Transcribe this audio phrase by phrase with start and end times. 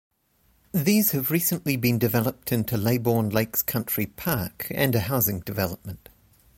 [0.73, 6.09] These have recently been developed into Leybourne Lakes Country Park, and a housing development.